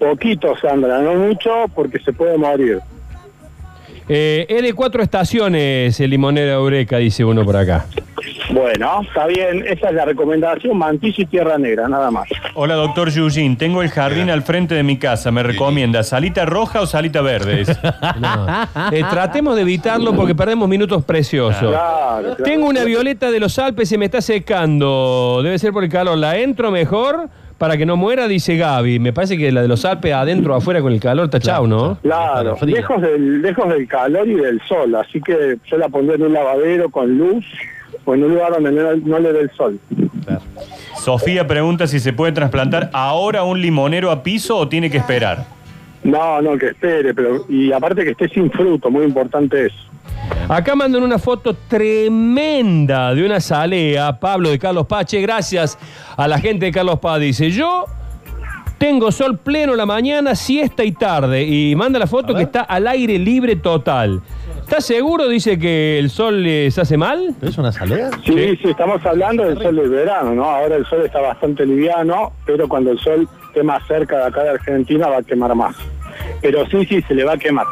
Poquito, 0.00 0.56
Sandra, 0.60 0.98
no 1.00 1.14
mucho, 1.14 1.66
porque 1.72 2.00
se 2.00 2.12
puede 2.12 2.36
morir. 2.36 2.80
Eh, 4.08 4.46
es 4.48 4.62
de 4.62 4.72
cuatro 4.72 5.02
estaciones 5.02 6.00
el 6.00 6.10
limonero 6.10 6.52
Eureka, 6.52 6.96
dice 6.96 7.24
uno 7.24 7.44
por 7.44 7.56
acá. 7.56 7.86
Bueno, 8.50 9.02
está 9.02 9.26
bien, 9.26 9.64
esa 9.66 9.88
es 9.88 9.94
la 9.94 10.06
recomendación, 10.06 10.76
mantillo 10.78 11.22
y 11.22 11.26
tierra 11.26 11.58
negra, 11.58 11.86
nada 11.88 12.10
más. 12.10 12.28
Hola, 12.54 12.74
doctor 12.74 13.10
Yujin. 13.10 13.58
Tengo 13.58 13.82
el 13.82 13.90
jardín 13.90 14.30
al 14.30 14.42
frente 14.42 14.74
de 14.74 14.82
mi 14.82 14.96
casa. 14.96 15.30
¿Me 15.30 15.42
recomienda 15.42 16.02
salita 16.02 16.46
roja 16.46 16.80
o 16.80 16.86
salita 16.86 17.20
verde? 17.20 17.64
No. 18.20 18.46
Eh, 18.92 19.04
tratemos 19.10 19.54
de 19.56 19.62
evitarlo 19.62 20.14
porque 20.14 20.34
perdemos 20.34 20.68
minutos 20.68 21.04
preciosos. 21.04 21.70
Claro, 21.70 22.34
claro. 22.34 22.44
Tengo 22.44 22.66
una 22.66 22.84
violeta 22.84 23.30
de 23.30 23.40
los 23.40 23.58
Alpes, 23.58 23.88
se 23.88 23.98
me 23.98 24.06
está 24.06 24.22
secando. 24.22 25.40
Debe 25.42 25.58
ser 25.58 25.72
por 25.72 25.84
el 25.84 25.90
calor. 25.90 26.16
¿La 26.16 26.38
entro 26.38 26.70
mejor 26.70 27.28
para 27.58 27.76
que 27.76 27.84
no 27.84 27.96
muera? 27.96 28.28
Dice 28.28 28.56
Gaby. 28.56 29.00
Me 29.00 29.12
parece 29.12 29.36
que 29.36 29.52
la 29.52 29.62
de 29.62 29.68
los 29.68 29.84
Alpes 29.84 30.12
adentro 30.12 30.54
o 30.54 30.56
afuera 30.56 30.80
con 30.80 30.92
el 30.92 31.00
calor 31.00 31.26
está 31.26 31.40
chau, 31.40 31.66
¿no? 31.66 31.98
Claro, 32.02 32.56
lejos 32.62 33.02
del, 33.02 33.42
lejos 33.42 33.68
del 33.68 33.86
calor 33.86 34.26
y 34.26 34.34
del 34.34 34.60
sol, 34.62 34.94
así 34.94 35.20
que 35.20 35.58
yo 35.64 35.76
la 35.76 35.88
pondré 35.88 36.14
en 36.14 36.22
un 36.22 36.32
lavadero 36.32 36.88
con 36.88 37.18
luz 37.18 37.44
o 38.04 38.14
en 38.14 38.24
un 38.24 38.34
lugar 38.34 38.52
donde 38.52 38.70
no, 38.72 38.96
no 38.96 39.18
le 39.18 39.32
dé 39.32 39.40
el 39.40 39.50
sol. 39.50 39.78
Sofía 40.96 41.46
pregunta 41.46 41.86
si 41.86 42.00
se 42.00 42.12
puede 42.12 42.32
trasplantar 42.32 42.90
ahora 42.92 43.42
un 43.42 43.60
limonero 43.60 44.10
a 44.10 44.22
piso 44.22 44.56
o 44.56 44.68
tiene 44.68 44.90
que 44.90 44.98
esperar. 44.98 45.46
No, 46.04 46.40
no, 46.40 46.56
que 46.56 46.68
espere, 46.68 47.12
pero 47.12 47.44
y 47.48 47.72
aparte 47.72 48.04
que 48.04 48.10
esté 48.10 48.28
sin 48.28 48.50
fruto, 48.50 48.90
muy 48.90 49.04
importante 49.04 49.66
eso. 49.66 49.87
Acá 50.48 50.74
mandan 50.74 51.02
una 51.02 51.18
foto 51.18 51.54
tremenda 51.68 53.14
de 53.14 53.24
una 53.24 53.40
salea, 53.40 54.18
Pablo 54.18 54.50
de 54.50 54.58
Carlos 54.58 54.86
Pache. 54.86 55.20
Gracias 55.20 55.78
a 56.16 56.26
la 56.28 56.38
gente 56.38 56.66
de 56.66 56.72
Carlos 56.72 56.98
Paz. 57.00 57.20
Dice, 57.20 57.50
yo 57.50 57.84
tengo 58.78 59.10
sol 59.12 59.38
pleno 59.38 59.74
la 59.74 59.86
mañana, 59.86 60.34
siesta 60.34 60.84
y 60.84 60.92
tarde. 60.92 61.42
Y 61.44 61.74
manda 61.76 61.98
la 61.98 62.06
foto 62.06 62.34
que 62.34 62.42
está 62.44 62.62
al 62.62 62.86
aire 62.86 63.18
libre 63.18 63.56
total. 63.56 64.20
¿Estás 64.60 64.84
seguro? 64.84 65.28
Dice 65.28 65.58
que 65.58 65.98
el 65.98 66.10
sol 66.10 66.42
les 66.42 66.78
hace 66.78 66.96
mal. 66.96 67.34
¿Es 67.40 67.56
una 67.58 67.72
salea? 67.72 68.10
Sí, 68.24 68.32
Sí. 68.32 68.58
sí, 68.62 68.68
estamos 68.70 69.04
hablando 69.06 69.44
del 69.44 69.56
sol 69.58 69.76
del 69.76 69.88
verano, 69.88 70.34
¿no? 70.34 70.44
Ahora 70.44 70.76
el 70.76 70.84
sol 70.86 71.02
está 71.04 71.20
bastante 71.20 71.64
liviano, 71.64 72.32
pero 72.44 72.68
cuando 72.68 72.90
el 72.90 72.98
sol 72.98 73.26
esté 73.48 73.62
más 73.62 73.86
cerca 73.86 74.18
de 74.18 74.24
acá 74.24 74.42
de 74.42 74.50
Argentina 74.50 75.08
va 75.08 75.18
a 75.18 75.22
quemar 75.22 75.54
más. 75.54 75.74
Pero 76.42 76.66
sí, 76.68 76.84
sí, 76.84 77.00
se 77.08 77.14
le 77.14 77.24
va 77.24 77.32
a 77.32 77.38
quemar. 77.38 77.64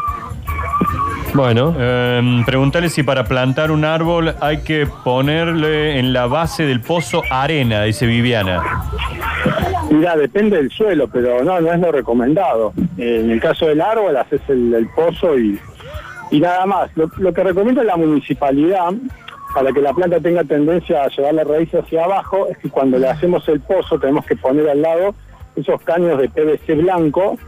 Bueno, 1.37 1.75
Eh, 1.79 2.43
preguntale 2.47 2.89
si 2.89 3.03
para 3.03 3.25
plantar 3.25 3.71
un 3.71 3.85
árbol 3.85 4.35
hay 4.41 4.63
que 4.63 4.87
ponerle 5.05 5.99
en 5.99 6.15
la 6.15 6.27
base 6.27 6.65
del 6.65 6.81
pozo 6.81 7.23
arena, 7.31 7.83
dice 7.83 8.07
Viviana. 8.07 8.63
Mira, 9.91 10.17
depende 10.17 10.57
del 10.57 10.71
suelo, 10.71 11.09
pero 11.09 11.45
no, 11.45 11.61
no 11.61 11.73
es 11.73 11.79
lo 11.79 11.93
recomendado. 11.93 12.73
Eh, 12.97 13.21
en 13.23 13.31
el 13.31 13.41
caso 13.41 13.67
del 13.67 13.83
árbol, 13.83 14.17
haces 14.17 14.41
el, 14.49 14.73
el 14.73 14.89
pozo 14.89 15.39
y 15.39 15.61
Y 16.31 16.41
nada 16.41 16.65
más, 16.67 16.91
lo, 16.97 17.09
lo 17.19 17.33
que 17.35 17.45
recomienda 17.45 17.85
la 17.85 17.97
municipalidad 17.97 18.95
para 19.55 19.73
que 19.73 19.81
la 19.81 19.93
planta 19.93 20.19
tenga 20.21 20.43
tendencia 20.43 21.05
a 21.05 21.09
llevar 21.09 21.35
la 21.35 21.45
raíz 21.45 21.73
hacia 21.75 22.05
abajo 22.05 22.49
es 22.51 22.59
que 22.59 22.69
cuando 22.71 22.99
le 22.99 23.09
hacemos 23.09 23.47
el 23.49 23.61
pozo 23.61 23.99
tenemos 23.99 24.25
que 24.27 24.37
poner 24.37 24.69
al 24.69 24.83
lado 24.83 25.15
esos 25.55 25.81
caños 25.83 26.19
de 26.19 26.29
PVC 26.29 26.75
blanco 26.77 27.39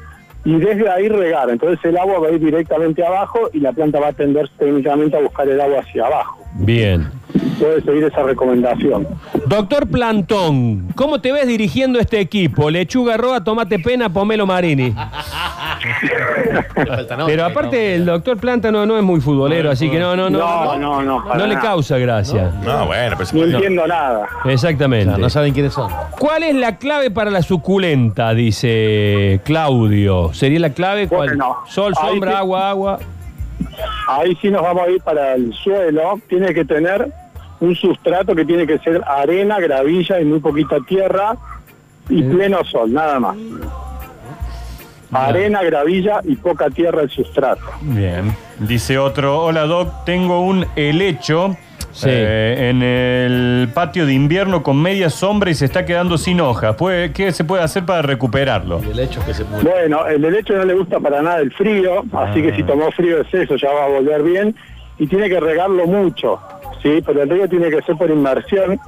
y 0.49 0.59
desde 0.59 0.89
ahí 0.89 1.09
regar. 1.09 1.51
Entonces 1.51 1.79
el 1.85 1.99
agua 1.99 2.21
va 2.21 2.29
a 2.29 2.31
ir 2.31 2.41
directamente 2.41 3.05
abajo 3.05 3.51
y 3.53 3.61
la 3.61 3.71
planta 3.73 4.01
va 4.01 4.09
a 4.09 4.13
tender 4.15 4.49
técnicamente 4.59 5.15
a 5.15 5.21
buscar 5.21 5.47
el 5.47 5.61
agua 5.61 5.81
hacia 5.81 6.07
abajo. 6.07 6.39
Bien. 6.55 7.07
Puede 7.61 7.83
seguir 7.83 8.05
esa 8.05 8.23
recomendación. 8.23 9.07
Doctor 9.47 9.87
Plantón, 9.89 10.89
¿cómo 10.95 11.21
te 11.21 11.33
ves 11.33 11.47
dirigiendo 11.47 11.99
este 11.99 12.19
equipo? 12.19 12.71
Lechuga 12.71 13.19
roa, 13.19 13.45
tomate 13.45 13.79
pena, 13.79 14.11
pomelo 14.11 14.47
marini. 14.47 14.95
Pero 17.27 17.45
aparte 17.45 17.95
el 17.95 18.07
doctor 18.07 18.37
Planta 18.39 18.71
no, 18.71 18.87
no 18.87 18.97
es 18.97 19.03
muy 19.03 19.21
futbolero, 19.21 19.71
así 19.71 19.91
que 19.91 19.99
no, 19.99 20.17
no, 20.17 20.31
no. 20.31 20.39
No, 20.39 21.03
no, 21.03 21.35
no, 21.35 21.47
le 21.47 21.59
causa 21.59 21.99
gracia. 21.99 22.53
No, 22.63 22.87
bueno, 22.87 23.17
pero 23.19 23.31
No 23.33 23.45
entiendo 23.45 23.87
nada. 23.87 24.27
Exactamente. 24.45 25.19
No 25.19 25.31
saben 25.31 25.53
quiénes 25.53 25.73
son. 25.73 25.91
¿Cuál 26.19 26.43
es 26.43 26.55
la 26.55 26.77
clave 26.77 27.11
para 27.11 27.31
la 27.31 27.43
suculenta? 27.43 28.35
Dice 28.35 29.41
Claudio. 29.45 30.33
¿Sería 30.33 30.61
la 30.61 30.71
clave? 30.71 31.09
¿Cuál? 31.09 31.29
Bueno, 31.29 31.59
Sol, 31.67 31.95
ahí 32.01 32.11
sombra, 32.11 32.33
sí. 32.33 32.37
agua, 32.39 32.71
agua. 32.71 32.99
Ahí 34.09 34.37
sí 34.41 34.51
nos 34.51 34.63
vamos 34.63 34.87
a 34.87 34.91
ir 34.91 35.03
para 35.03 35.35
el 35.35 35.53
suelo. 35.55 36.19
Tiene 36.29 36.55
que 36.55 36.65
tener 36.65 37.13
un 37.61 37.75
sustrato 37.75 38.35
que 38.35 38.45
tiene 38.45 38.67
que 38.67 38.79
ser 38.79 39.03
arena, 39.07 39.59
gravilla 39.59 40.21
y 40.21 40.25
muy 40.25 40.41
poquita 40.41 40.77
tierra 40.87 41.37
y 42.09 42.23
pleno 42.23 42.65
sol, 42.65 42.93
nada 42.93 43.21
más. 43.21 43.37
Arena, 45.13 45.63
gravilla 45.63 46.21
y 46.25 46.37
poca 46.37 46.69
tierra 46.71 47.03
el 47.03 47.11
sustrato. 47.11 47.63
Bien. 47.81 48.35
Dice 48.59 48.99
otro, 48.99 49.41
hola 49.45 49.65
Doc, 49.67 50.05
tengo 50.05 50.41
un 50.41 50.67
helecho 50.77 51.57
Sí. 51.91 52.09
eh, 52.11 52.69
en 52.71 52.83
el 52.83 53.69
patio 53.73 54.05
de 54.07 54.13
invierno 54.13 54.63
con 54.63 54.81
media 54.81 55.11
sombra 55.11 55.51
y 55.51 55.55
se 55.55 55.65
está 55.65 55.85
quedando 55.85 56.17
sin 56.19 56.41
hojas. 56.41 56.77
¿Puede- 56.77 57.13
¿Qué 57.13 57.33
se 57.33 57.43
puede 57.45 57.63
hacer 57.63 57.85
para 57.87 58.03
recuperarlo? 58.03 58.79
El 58.79 58.99
es 59.01 59.17
que 59.19 59.35
se 59.35 59.45
muere. 59.45 59.69
Bueno, 59.69 60.07
el 60.07 60.21
derecho 60.23 60.55
no 60.55 60.65
le 60.65 60.75
gusta 60.75 61.01
para 61.01 61.23
nada 61.23 61.39
el 61.41 61.51
frío, 61.53 62.05
así 62.13 62.43
que 62.43 62.55
si 62.55 62.63
tomó 62.63 62.91
frío 62.93 63.23
es 63.23 63.33
eso, 63.35 63.57
ya 63.57 63.73
va 63.73 63.87
a 63.87 63.89
volver 63.89 64.23
bien 64.23 64.55
y 64.99 65.07
tiene 65.07 65.29
que 65.29 65.41
regarlo 65.41 65.87
mucho, 65.87 66.39
¿sí? 66.83 67.03
Pero 67.05 67.23
el 67.23 67.31
río 67.31 67.49
tiene 67.49 67.71
que 67.71 67.81
ser 67.83 67.97
por 67.97 68.11
inmersión, 68.11 68.79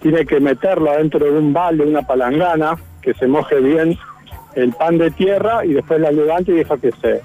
tiene 0.00 0.24
que 0.26 0.38
meterlo 0.38 0.90
adentro 0.90 1.24
de 1.24 1.30
un 1.30 1.52
balde, 1.52 1.84
una 1.84 2.02
palangana, 2.02 2.76
que 3.00 3.14
se 3.14 3.26
moje 3.26 3.56
bien 3.60 3.98
el 4.54 4.72
pan 4.72 4.98
de 4.98 5.10
tierra 5.10 5.64
y 5.64 5.72
después 5.74 6.00
la 6.00 6.10
levanta 6.10 6.50
y 6.50 6.54
deja 6.54 6.76
que 6.78 6.90
se, 7.00 7.20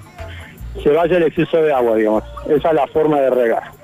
se 0.82 0.90
vaya 0.90 1.16
el 1.16 1.24
exceso 1.24 1.56
de 1.58 1.72
agua, 1.72 1.96
digamos. 1.96 2.24
Esa 2.48 2.68
es 2.68 2.74
la 2.74 2.86
forma 2.88 3.18
de 3.20 3.30
regar. 3.30 3.78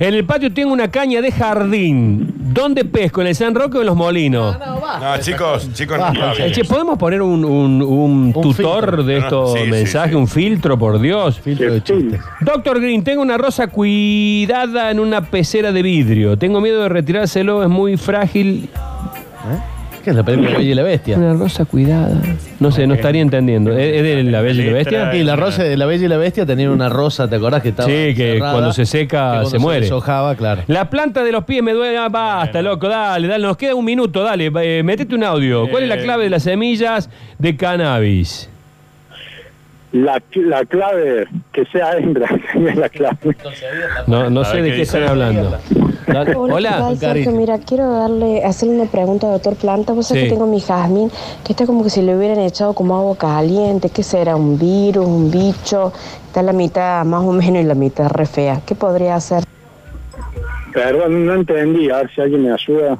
En 0.00 0.14
el 0.14 0.24
patio 0.24 0.52
tengo 0.54 0.72
una 0.72 0.88
caña 0.92 1.20
de 1.20 1.32
jardín. 1.32 2.32
¿Dónde 2.36 2.84
pesco? 2.84 3.20
¿En 3.20 3.26
el 3.26 3.34
San 3.34 3.52
Roque 3.52 3.78
o 3.78 3.80
en 3.80 3.86
los 3.88 3.96
Molinos? 3.96 4.56
No, 4.56 5.18
chicos, 5.20 5.72
chicos, 5.72 5.98
no, 5.98 6.04
Basta, 6.04 6.26
no, 6.38 6.44
Eh, 6.44 6.52
che, 6.52 6.64
¿Podemos 6.64 6.96
poner 6.96 7.20
un, 7.20 7.44
un- 7.44 7.82
un 7.82 8.32
tutor 8.32 8.84
filtro. 8.84 9.02
de 9.02 9.14
No, 9.14 9.20
no, 9.20 9.24
estos 9.26 9.52
sí, 9.54 9.68
mensajes, 9.68 10.10
sí. 10.12 10.16
un 10.16 10.28
filtro, 10.28 10.78
por 10.78 11.00
Dios? 11.00 11.40
Filtro 11.40 11.72
de. 11.74 12.20
Doctor 12.40 12.80
Green, 12.80 13.02
tengo 13.02 13.22
una 13.22 13.36
rosa 13.38 13.66
cuidada 13.66 14.90
en 14.92 15.00
una 15.00 15.22
pecera 15.22 15.72
de 15.72 15.82
vidrio. 15.82 16.36
Tengo 16.38 16.60
miedo 16.60 16.80
de 16.82 16.88
retirárselo, 16.90 17.64
es 17.64 17.68
muy 17.68 17.96
frágil. 17.96 18.70
¿Qué 20.08 20.12
es 20.12 20.16
la 20.16 20.22
película 20.22 20.56
Bella 20.56 20.70
y 20.70 20.74
la 20.74 20.82
Bestia? 20.84 21.18
Una 21.18 21.34
rosa 21.34 21.66
cuidada. 21.66 22.18
No 22.60 22.70
sé, 22.72 22.86
no 22.86 22.94
estaría 22.94 23.20
entendiendo. 23.20 23.72
¿Es 23.76 23.94
es 23.96 24.02
de 24.02 24.22
la 24.24 24.40
Bella 24.40 24.62
y 24.62 24.66
la 24.66 24.72
Bestia? 24.72 25.14
Y 25.14 25.22
la 25.22 25.36
rosa 25.36 25.64
de 25.64 25.76
la 25.76 25.84
Bella 25.84 26.06
y 26.06 26.08
la 26.08 26.16
Bestia 26.16 26.46
tenía 26.46 26.70
una 26.70 26.88
rosa, 26.88 27.28
¿te 27.28 27.36
acordás 27.36 27.60
que 27.62 27.68
estaba 27.68 27.86
Sí, 27.90 28.14
que 28.16 28.32
cerrada? 28.36 28.52
cuando 28.52 28.72
se 28.72 28.86
seca 28.86 29.06
Que 29.18 29.30
cuando 29.32 29.50
se 29.50 29.58
muere. 29.58 29.80
deshojaba, 29.82 30.34
claro. 30.34 30.62
La 30.66 30.88
planta 30.88 31.22
de 31.22 31.30
los 31.30 31.44
pies 31.44 31.62
me 31.62 31.74
duele. 31.74 31.98
Ah, 31.98 32.08
basta, 32.08 32.62
loco, 32.62 32.88
dale, 32.88 33.28
dale. 33.28 33.42
Nos 33.44 33.58
queda 33.58 33.74
un 33.74 33.84
minuto, 33.84 34.22
dale. 34.22 34.50
eh, 34.62 34.82
metete 34.82 35.14
un 35.14 35.24
audio. 35.24 35.68
¿Cuál 35.68 35.82
es 35.82 35.88
la 35.90 35.96
Eh. 35.96 36.02
clave 36.04 36.24
de 36.24 36.30
las 36.30 36.42
semillas 36.42 37.10
de 37.38 37.54
cannabis? 37.54 38.48
La, 39.92 40.22
la 40.34 40.64
clave, 40.66 41.26
que 41.52 41.64
sea 41.66 41.92
hembra, 41.98 42.28
es 42.66 42.76
la 42.76 42.88
clave. 42.88 43.16
No, 44.06 44.28
no 44.30 44.44
sé 44.44 44.62
de 44.62 44.72
qué 44.74 44.82
están 44.82 45.02
hablando. 45.04 45.58
Dale. 46.12 46.34
Hola, 46.36 46.48
¿qué 46.48 46.52
Hola. 46.54 46.78
tal, 46.78 46.98
Sergio? 46.98 47.32
Mira, 47.32 47.58
quiero 47.58 47.90
darle, 47.92 48.44
hacerle 48.44 48.76
una 48.80 48.90
pregunta 48.90 49.26
al 49.26 49.34
doctor 49.34 49.56
Planta. 49.56 49.92
Vos 49.92 50.06
sabés 50.06 50.24
Sí. 50.24 50.28
que 50.28 50.34
tengo 50.34 50.46
mi 50.46 50.60
jazmín, 50.60 51.10
que 51.44 51.52
está 51.52 51.66
como 51.66 51.82
que 51.84 51.90
si 51.90 52.02
le 52.02 52.16
hubieran 52.16 52.38
echado 52.40 52.72
como 52.72 52.96
agua 52.96 53.16
caliente. 53.16 53.90
¿Qué 53.90 54.02
será? 54.02 54.36
¿Un 54.36 54.58
virus? 54.58 55.06
¿Un 55.06 55.30
bicho? 55.30 55.92
Está 56.26 56.42
la 56.42 56.52
mitad 56.52 57.04
más 57.04 57.22
o 57.24 57.32
menos 57.32 57.62
y 57.62 57.64
la 57.64 57.74
mitad 57.74 58.08
re 58.10 58.26
fea. 58.26 58.60
¿Qué 58.64 58.74
podría 58.74 59.16
hacer? 59.16 59.44
Perdón, 60.72 61.26
no 61.26 61.34
entendí, 61.34 61.90
a 61.90 61.98
ver 61.98 62.10
si 62.14 62.20
alguien 62.20 62.42
me 62.44 62.52
ayuda. 62.52 62.98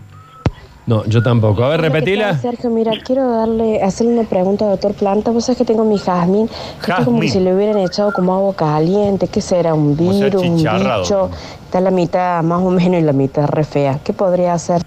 No, 0.89 1.05
yo 1.05 1.23
tampoco. 1.23 1.63
A 1.65 1.69
ver, 1.69 1.81
Hola, 1.81 1.89
¿qué 1.91 1.95
repetila. 1.95 2.39
Sergio, 2.39 2.71
mira, 2.71 2.93
quiero 3.05 3.31
darle, 3.31 3.83
hacerle 3.83 4.15
una 4.15 4.27
pregunta 4.27 4.65
al 4.65 4.71
doctor 4.71 4.95
Planta. 4.95 5.31
Vos 5.31 5.45
sabés 5.45 5.59
que 5.59 5.67
tengo 5.67 5.85
mi 5.85 5.99
jazmín, 5.99 6.49
que 6.83 6.91
está 6.93 7.05
como 7.05 7.21
si 7.25 7.41
le 7.41 7.55
hubieran 7.55 7.77
echado 7.77 8.11
como 8.11 8.35
agua 8.35 8.57
caliente. 8.57 9.29
¿Qué 9.29 9.43
será? 9.43 9.75
¿Un 9.75 9.95
virus? 9.99 10.43
¿Un 10.43 10.57
bicho? 10.57 11.31
Está 11.67 11.83
la 11.83 11.91
mitad 11.91 12.43
más 12.43 12.63
o 12.63 12.71
menos 12.71 13.03
y 13.03 13.05
la 13.05 13.13
mitad 13.13 13.47
re 13.49 13.65
fea. 13.65 14.01
¿Qué 14.03 14.15
podría 14.15 14.55
hacer? 14.55 14.81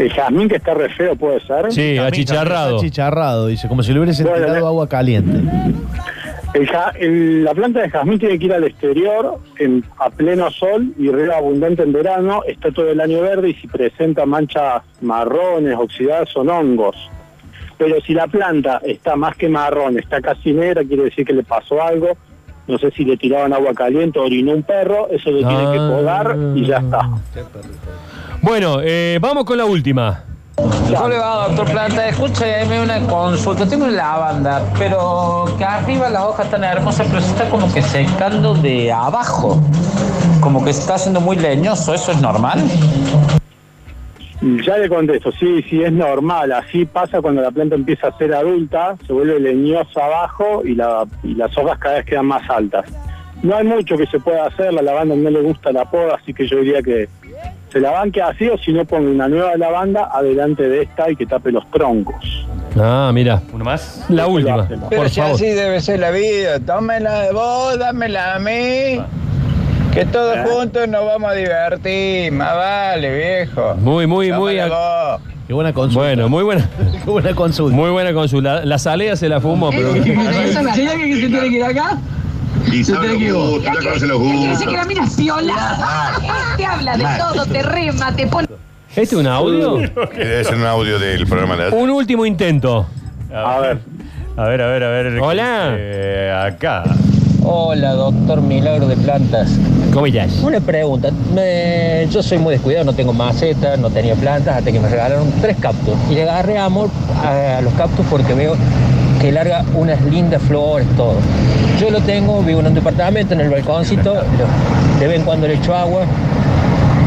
El 0.00 0.12
jazmín 0.12 0.48
que 0.48 0.56
está 0.56 0.74
re 0.74 0.88
feo 0.88 1.14
puede 1.14 1.38
ser. 1.46 1.72
Sí, 1.72 1.96
achicharrado. 1.98 2.74
Está 2.74 2.86
chicharrado, 2.86 3.46
dice, 3.46 3.68
como 3.68 3.84
si 3.84 3.92
le 3.92 4.00
hubiesen 4.00 4.26
Bueno, 4.26 4.46
tirado 4.46 4.66
agua 4.66 4.88
caliente. 4.88 5.48
El 6.56 7.44
la 7.44 7.52
planta 7.54 7.80
de 7.82 7.90
jazmín 7.90 8.18
tiene 8.18 8.38
que 8.38 8.46
ir 8.46 8.52
al 8.54 8.64
exterior 8.64 9.38
en- 9.58 9.84
a 9.98 10.10
pleno 10.10 10.50
sol 10.50 10.92
y 10.98 11.10
riega 11.10 11.36
abundante 11.36 11.82
en 11.82 11.92
verano, 11.92 12.42
está 12.46 12.70
todo 12.72 12.90
el 12.90 13.00
año 13.00 13.20
verde 13.20 13.50
y 13.50 13.54
si 13.54 13.66
presenta 13.66 14.24
manchas 14.26 14.82
marrones, 15.02 15.76
oxidadas 15.76 16.28
son 16.30 16.48
hongos. 16.48 16.96
Pero 17.78 18.00
si 18.00 18.14
la 18.14 18.26
planta 18.26 18.80
está 18.84 19.16
más 19.16 19.36
que 19.36 19.48
marrón, 19.50 19.98
está 19.98 20.20
casi 20.22 20.52
negra, 20.52 20.82
quiere 20.82 21.04
decir 21.04 21.26
que 21.26 21.34
le 21.34 21.42
pasó 21.42 21.82
algo, 21.82 22.16
no 22.66 22.78
sé 22.78 22.90
si 22.92 23.04
le 23.04 23.16
tiraban 23.18 23.52
agua 23.52 23.74
caliente 23.74 24.18
o 24.18 24.24
orinó 24.24 24.52
un 24.52 24.62
perro, 24.62 25.08
eso 25.10 25.30
lo 25.30 25.38
tiene 25.46 25.72
que 25.72 25.78
Ah. 25.78 25.90
podar 25.94 26.36
y 26.54 26.64
ya 26.66 26.78
está. 26.78 27.10
Bueno, 28.40 28.78
eh, 28.82 29.18
vamos 29.20 29.44
con 29.44 29.58
la 29.58 29.64
última. 29.66 30.24
¿Cómo 30.56 31.08
le 31.08 31.18
va, 31.18 31.48
doctor 31.48 31.70
Planta? 31.70 32.08
Escúcheme 32.08 32.80
una 32.80 33.00
consulta. 33.00 33.68
Tengo 33.68 33.84
una 33.84 33.94
lavanda, 33.94 34.62
pero 34.78 35.44
que 35.58 35.64
arriba 35.64 36.08
las 36.08 36.22
hojas 36.22 36.46
están 36.46 36.64
hermosas, 36.64 37.06
pero 37.08 37.20
se 37.20 37.30
está 37.30 37.50
como 37.50 37.72
que 37.72 37.82
secando 37.82 38.54
de 38.54 38.90
abajo. 38.90 39.60
Como 40.40 40.64
que 40.64 40.70
está 40.70 40.94
haciendo 40.94 41.20
muy 41.20 41.36
leñoso. 41.36 41.92
¿Eso 41.92 42.12
es 42.12 42.20
normal? 42.22 42.58
Ya 44.64 44.78
le 44.78 44.88
contesto, 44.88 45.30
sí, 45.32 45.62
sí, 45.68 45.82
es 45.82 45.92
normal. 45.92 46.52
Así 46.52 46.86
pasa 46.86 47.20
cuando 47.20 47.42
la 47.42 47.50
planta 47.50 47.74
empieza 47.74 48.08
a 48.08 48.16
ser 48.16 48.32
adulta, 48.32 48.96
se 49.06 49.12
vuelve 49.12 49.40
leñosa 49.40 50.04
abajo 50.04 50.62
y, 50.64 50.74
la, 50.74 51.04
y 51.22 51.34
las 51.34 51.56
hojas 51.58 51.78
cada 51.78 51.96
vez 51.96 52.06
quedan 52.06 52.26
más 52.26 52.48
altas. 52.48 52.86
No 53.42 53.56
hay 53.56 53.64
mucho 53.64 53.96
que 53.96 54.06
se 54.06 54.18
pueda 54.18 54.46
hacer, 54.46 54.72
la 54.72 54.82
lavanda 54.82 55.14
no 55.14 55.28
le 55.28 55.40
gusta 55.42 55.70
la 55.72 55.84
poda, 55.84 56.16
así 56.20 56.32
que 56.32 56.46
yo 56.46 56.58
diría 56.58 56.82
que 56.82 57.08
se 57.76 57.82
la 57.82 57.90
banque 57.90 58.22
así 58.22 58.48
o 58.48 58.56
si 58.56 58.72
no 58.72 58.86
ponga 58.86 59.10
una 59.10 59.28
nueva 59.28 59.54
lavanda 59.58 60.08
adelante 60.10 60.66
de 60.66 60.82
esta 60.82 61.10
y 61.10 61.16
que 61.16 61.26
tape 61.26 61.52
los 61.52 61.70
troncos. 61.70 62.46
Ah, 62.80 63.10
mira. 63.12 63.42
¿Uno 63.52 63.66
más? 63.66 64.04
La 64.08 64.26
última. 64.26 64.62
hacemos. 64.62 64.88
Por 64.88 65.10
favor. 65.10 65.38
debe 65.38 65.80
ser 65.82 66.00
la 66.00 66.10
vida. 66.10 66.58
Tómela 66.60 67.20
de 67.20 67.32
vos, 67.32 67.78
dámela 67.78 68.36
a 68.36 68.38
mí. 68.38 68.98
Que 69.92 70.06
todos 70.10 70.38
juntos 70.48 70.88
nos 70.88 71.04
vamos 71.04 71.30
a 71.30 71.34
divertir. 71.34 72.32
Más 72.32 72.54
vale, 72.54 73.14
viejo. 73.14 73.74
Muy, 73.76 74.06
muy, 74.06 74.32
muy. 74.32 74.58
Vos. 74.58 75.20
Qué 75.46 75.52
buena 75.52 75.74
consulta. 75.74 76.00
Bueno, 76.00 76.28
muy 76.30 76.44
buena. 76.44 76.68
Qué 77.04 77.10
buena 77.10 77.34
consulta. 77.34 77.76
Muy 77.76 77.90
buena 77.90 78.14
consulta. 78.14 78.64
La 78.64 78.78
salea 78.78 79.16
se 79.16 79.28
la 79.28 79.38
fumó, 79.38 79.68
pero. 79.70 79.92
que 79.92 80.02
se 80.02 81.28
tiene 81.28 81.50
que 81.50 81.56
ir 81.56 81.64
acá? 81.64 81.98
Y 82.72 82.84
sabe 82.84 83.18
los 83.18 83.32
gustos, 83.52 83.64
ya 83.64 83.74
conoce 83.88 84.06
los 84.06 84.18
gustos. 84.18 84.64
que 84.64 84.72
la 84.76 84.84
mina 84.84 85.04
es 85.04 85.14
piola. 85.14 86.18
Te 86.56 86.64
habla 86.66 86.96
de 86.96 87.06
todo, 87.18 87.46
te 87.46 87.62
rema, 87.62 88.14
te 88.14 88.26
pone. 88.26 88.48
¿Este 88.90 89.02
es 89.02 89.12
un 89.12 89.26
audio? 89.26 89.76
Debe 90.16 90.44
ser 90.44 90.54
un 90.54 90.64
audio 90.66 90.98
del 90.98 91.26
programa 91.26 91.56
de 91.56 91.68
Un 91.70 91.90
último 91.90 92.24
intento. 92.26 92.86
A 93.34 93.58
ver, 93.58 93.78
A 94.36 94.44
ver, 94.44 94.62
a 94.62 94.66
ver, 94.68 94.82
a 94.82 94.88
ver. 94.88 95.20
Hola. 95.20 95.74
Eh, 95.76 96.32
acá. 96.46 96.84
Hola, 97.48 97.92
doctor 97.92 98.40
Milagro 98.40 98.86
de 98.88 98.96
Plantas. 98.96 99.50
Comillas. 99.92 100.40
Una 100.42 100.60
pregunta. 100.60 101.10
Me- 101.34 102.06
yo 102.10 102.22
soy 102.22 102.38
muy 102.38 102.54
descuidado, 102.54 102.84
no 102.86 102.92
tengo 102.94 103.12
macetas, 103.12 103.78
no 103.78 103.88
tenía 103.90 104.14
plantas, 104.14 104.56
hasta 104.56 104.72
que 104.72 104.80
me 104.80 104.88
regalaron 104.88 105.30
tres 105.40 105.56
cactus. 105.58 105.94
Y 106.10 106.14
le 106.14 106.22
agarré 106.22 106.58
amor 106.58 106.90
a, 107.24 107.58
a 107.58 107.60
los 107.60 107.72
cactus 107.74 108.04
porque 108.10 108.34
veo 108.34 108.56
que 109.20 109.32
larga 109.32 109.64
unas 109.74 110.00
lindas 110.02 110.42
flores, 110.42 110.86
todo. 110.96 111.16
Yo 111.80 111.90
lo 111.90 112.00
tengo, 112.00 112.42
vivo 112.42 112.60
en 112.60 112.68
un 112.68 112.74
departamento, 112.74 113.34
en 113.34 113.40
el 113.40 113.50
balconcito, 113.50 114.14
de 114.98 115.06
vez 115.06 115.18
en 115.18 115.24
cuando 115.24 115.46
le 115.46 115.54
echo 115.54 115.74
agua 115.74 116.04